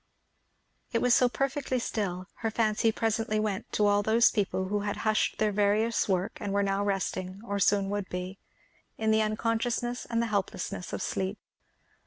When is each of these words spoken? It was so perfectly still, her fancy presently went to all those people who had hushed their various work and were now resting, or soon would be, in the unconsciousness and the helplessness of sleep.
It 0.93 0.99
was 0.99 1.13
so 1.13 1.29
perfectly 1.29 1.77
still, 1.77 2.25
her 2.37 2.49
fancy 2.49 2.91
presently 2.91 3.39
went 3.39 3.71
to 3.73 3.85
all 3.85 4.01
those 4.01 4.31
people 4.31 4.69
who 4.69 4.79
had 4.79 4.97
hushed 5.05 5.37
their 5.37 5.51
various 5.51 6.09
work 6.09 6.39
and 6.41 6.51
were 6.51 6.63
now 6.63 6.83
resting, 6.83 7.39
or 7.45 7.59
soon 7.59 7.87
would 7.91 8.09
be, 8.09 8.39
in 8.97 9.11
the 9.11 9.21
unconsciousness 9.21 10.07
and 10.09 10.19
the 10.19 10.25
helplessness 10.33 10.91
of 10.91 11.03
sleep. 11.03 11.37